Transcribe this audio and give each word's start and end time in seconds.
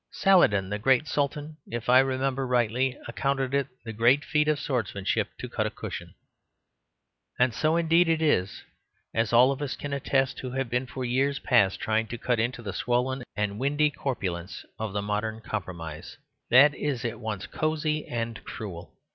Saladin, 0.09 0.67
the 0.69 0.79
great 0.79 1.07
Sultan, 1.07 1.57
if 1.67 1.87
I 1.87 1.99
remember 1.99 2.47
rightly, 2.47 2.97
accounted 3.07 3.53
it 3.53 3.67
the 3.85 3.93
greatest 3.93 4.27
feat 4.27 4.47
of 4.47 4.59
swordsmanship 4.59 5.29
to 5.37 5.47
cut 5.47 5.67
a 5.67 5.69
cushion. 5.69 6.15
And 7.37 7.53
so 7.53 7.75
indeed 7.75 8.09
it 8.09 8.19
is, 8.19 8.63
as 9.13 9.31
all 9.31 9.51
of 9.51 9.61
us 9.61 9.75
can 9.75 9.93
attest 9.93 10.39
who 10.39 10.49
have 10.53 10.71
been 10.71 10.87
for 10.87 11.05
years 11.05 11.37
past 11.37 11.79
trying 11.79 12.07
to 12.07 12.17
cut 12.17 12.39
into 12.39 12.63
the 12.63 12.73
swollen 12.73 13.21
and 13.35 13.59
windy 13.59 13.91
corpulence 13.91 14.65
of 14.79 14.91
the 14.91 15.03
modern 15.03 15.39
compromise, 15.39 16.17
that 16.49 16.73
is 16.73 17.05
at 17.05 17.19
once 17.19 17.45
cosy 17.45 18.07
and 18.07 18.43
cruel. 18.43 18.95